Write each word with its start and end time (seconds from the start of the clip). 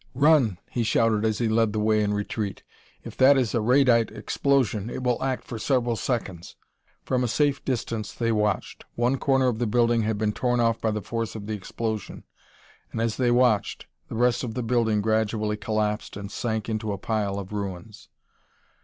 "Run!" 0.15 0.57
he 0.71 0.81
shouted 0.81 1.23
as 1.25 1.37
he 1.37 1.47
led 1.47 1.73
the 1.73 1.79
way 1.79 2.01
in 2.01 2.11
retreat. 2.11 2.63
"If 3.03 3.15
that 3.17 3.37
is 3.37 3.53
a 3.53 3.59
radite 3.61 4.09
explosion 4.09 4.89
it 4.89 5.03
will 5.03 5.23
act 5.23 5.43
for 5.43 5.59
several 5.59 5.95
seconds!" 5.95 6.55
From 7.03 7.23
a 7.23 7.27
safe 7.27 7.63
distance 7.63 8.11
they 8.11 8.31
watched. 8.31 8.83
One 8.95 9.19
corner 9.19 9.45
of 9.45 9.59
the 9.59 9.67
building 9.67 10.01
had 10.01 10.17
been 10.17 10.33
torn 10.33 10.59
off 10.59 10.81
by 10.81 10.89
the 10.89 11.03
force 11.03 11.35
of 11.35 11.45
the 11.45 11.53
explosion, 11.53 12.23
and 12.91 12.99
as 12.99 13.17
they 13.17 13.29
watched 13.29 13.85
the 14.07 14.15
rest 14.15 14.43
of 14.43 14.55
the 14.55 14.63
building 14.63 15.01
gradually 15.01 15.55
collapsed 15.55 16.17
and 16.17 16.31
sank 16.31 16.67
into 16.67 16.91
a 16.91 16.97
pile 16.97 17.37
of 17.37 17.51
ruins. 17.53 18.09